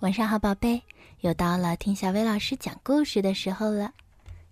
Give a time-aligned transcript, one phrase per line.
[0.00, 0.80] 晚上好，宝贝，
[1.22, 3.92] 又到了听小薇老师讲故事的时候了。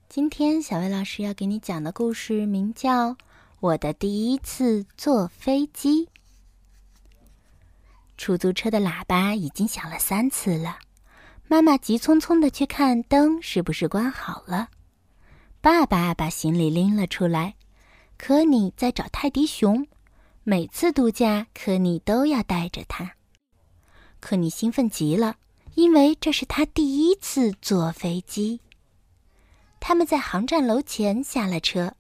[0.09, 3.11] 今天小薇老师要给你讲的故事名叫
[3.61, 6.07] 《我的第一次坐飞机》。
[8.17, 10.81] 出租车的喇叭已经响了三次了，
[11.47, 14.71] 妈妈急匆匆的去看灯是不是关好了。
[15.61, 17.55] 爸爸把行李拎了出来，
[18.19, 19.87] 科尼在找泰迪熊，
[20.43, 23.13] 每次度假科尼都要带着它。
[24.21, 25.37] 可尼兴奋极了，
[25.75, 28.61] 因为这是他第一次坐飞机。
[29.79, 31.95] 他们在航站楼前下了车，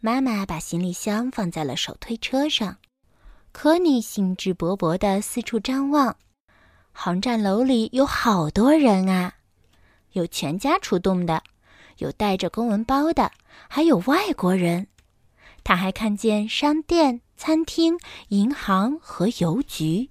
[0.00, 2.78] 妈妈把行李箱放在了手推车上。
[3.52, 6.16] 可尼兴致勃勃地四处张望，
[6.90, 9.34] 航站楼里有好多人啊，
[10.12, 11.42] 有全家出动的，
[11.98, 13.30] 有带着公文包的，
[13.68, 14.88] 还有外国人。
[15.62, 17.98] 他还看见商店、餐厅、
[18.30, 20.10] 银行和邮局。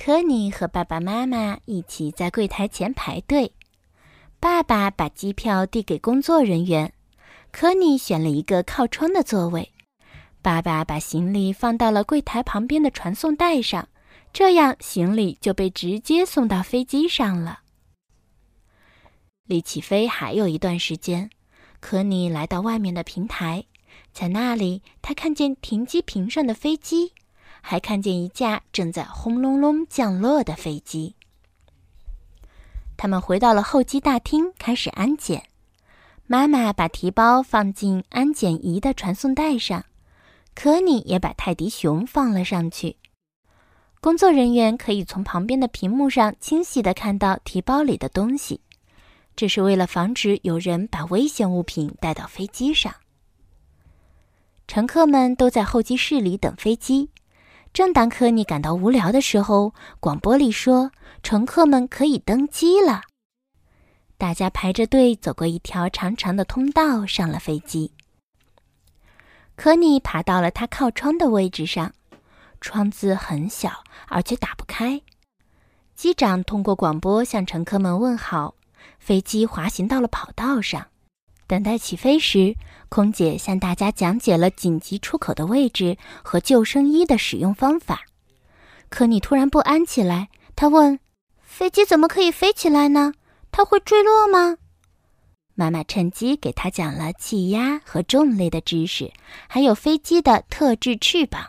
[0.00, 3.52] 科尼和爸爸妈妈一起在柜台前排队。
[4.38, 6.92] 爸爸把机票递给工作人员，
[7.50, 9.72] 科尼选了一个靠窗的座位。
[10.40, 13.88] 爸爸把行李放到了柜台旁边的传送带上，
[14.32, 17.62] 这样行李就被直接送到飞机上了。
[19.46, 21.28] 离起飞还有一段时间，
[21.80, 23.64] 科尼来到外面的平台，
[24.12, 27.12] 在那里他看见停机坪上的飞机。
[27.70, 31.14] 还看见一架正在轰隆隆降落的飞机。
[32.96, 35.42] 他们回到了候机大厅，开始安检。
[36.26, 39.84] 妈妈把提包放进安检仪的传送带上，
[40.54, 42.96] 可你也把泰迪熊放了上去。
[44.00, 48.62] 工作人员可以从旁边的屏幕上清晰地看到提包里的东西，
[49.36, 52.94] 这是为了防止有人把危险物品带到飞机上。
[54.66, 57.10] 乘客们都在候机室里等飞机。
[57.72, 60.90] 正当科尼感到无聊的时候，广播里说
[61.22, 63.02] ：“乘客们可以登机了。”
[64.18, 67.92] 大家排着队走过一条长长的通道，上了飞机。
[69.54, 71.92] 科尼爬到了他靠窗的位置上，
[72.60, 75.02] 窗子很小，而且打不开。
[75.94, 78.54] 机长通过广播向乘客们问好。
[78.98, 80.88] 飞机滑行到了跑道上。
[81.48, 82.54] 等待起飞时，
[82.90, 88.02] 空姐向大家讲解了紧急出口的位置和救生衣的使用方法。
[88.90, 91.00] 可你突然不安起来，他问
[91.42, 93.14] ：“飞机怎么可以飞起来呢？
[93.50, 94.58] 它会坠落吗？”
[95.56, 99.10] 妈妈趁机给他讲了气压和重力的知识，
[99.48, 101.46] 还有飞机的特制翅膀。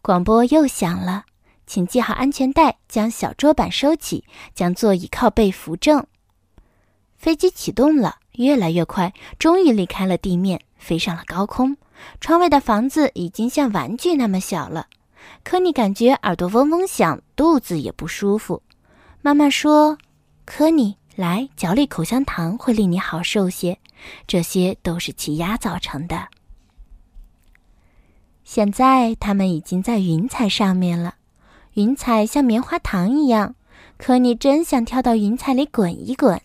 [0.00, 1.24] 广播又响了，
[1.66, 4.24] 请系好安全带，将小桌板收起，
[4.54, 6.06] 将座椅靠背扶正。
[7.16, 8.16] 飞机启动了。
[8.32, 11.76] 越来越快，终于离开了地面，飞上了高空。
[12.20, 14.88] 窗外的房子已经像玩具那么小了。
[15.42, 18.62] 科尼感觉耳朵嗡嗡响，肚子也不舒服。
[19.22, 19.96] 妈妈说
[20.44, 23.78] ：“科尼，来嚼粒口香糖会令你好受些。
[24.26, 26.28] 这些都是气压造成的。”
[28.44, 31.14] 现在他们已经在云彩上面了，
[31.72, 33.54] 云彩像棉花糖一样。
[33.96, 36.38] 科尼真想跳到云彩里滚一滚。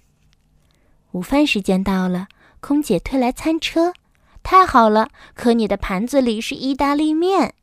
[1.11, 2.27] 午饭时间到了，
[2.61, 3.93] 空姐推来餐车，
[4.43, 5.09] 太好了！
[5.33, 7.53] 可你的盘子里是意大利面。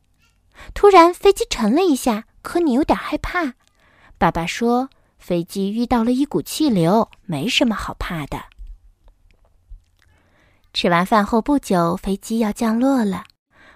[0.75, 3.53] 突然，飞机沉了一下，可你有点害怕。
[4.19, 8.43] 爸爸说：“飞机遇到了一股气流，没什么好怕的。”
[10.71, 13.23] 吃完饭后不久，飞机要降落了，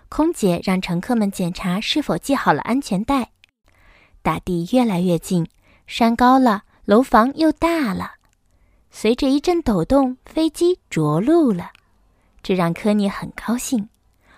[0.07, 3.31] 空姐让乘客们检查是否系好了安全带。
[4.21, 5.47] 大地越来越近，
[5.87, 8.17] 山高了，楼房又大了。
[8.95, 11.71] 随着一阵抖动，飞机着陆了，
[12.43, 13.89] 这让科尼很高兴。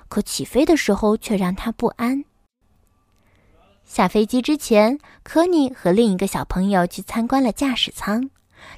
[0.07, 2.23] 可起飞的时候却让他不安。
[3.83, 8.29] 下飞机之前，科尼和另一个小朋友去参观了驾驶舱，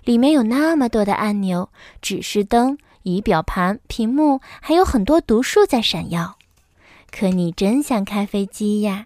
[0.04, 1.70] 里面有那么多的按钮、
[2.02, 6.40] 指示灯、仪表盘、屏幕，还有很多读数在闪耀。
[7.12, 9.06] 科尼真想开飞机呀！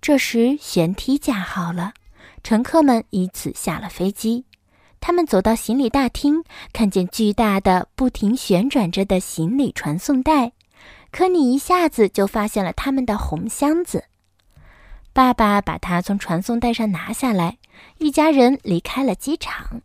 [0.00, 1.92] 这时，舷梯架好了，
[2.44, 4.44] 乘客们依次下了飞机。
[5.02, 10.52] 他们走到行李大厅，看见巨大的、不停旋转着的行李传送带。
[11.10, 14.04] 可你一下子就发现了他们的红箱子。
[15.12, 17.58] 爸爸把它从传送带上拿下来，
[17.98, 19.82] 一家人离开了机场。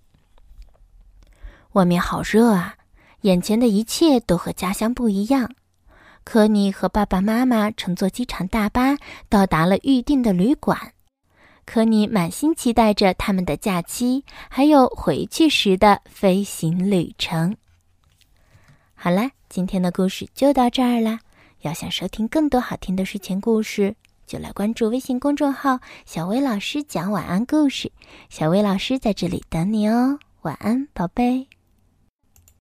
[1.73, 2.75] 外面好热啊！
[3.21, 5.51] 眼前的一切都和家乡不一样。
[6.23, 8.97] 科尼和爸爸妈妈乘坐机场大巴
[9.27, 10.93] 到达了预定的旅馆。
[11.67, 17.57] 可你满心期待着他们的假期，还有回去时的飞行旅程。
[18.95, 21.19] 好啦，今天的故事就到这儿啦。
[21.61, 23.93] 要想收听更多好听的睡前故事，
[24.25, 27.91] 就来关注微信公众号“小薇老师讲晚安故事”。
[28.31, 31.47] 小薇老师在这里等你哦，晚安，宝贝。